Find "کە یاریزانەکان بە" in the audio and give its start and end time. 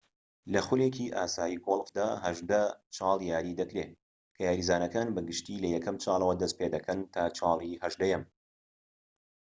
4.35-5.21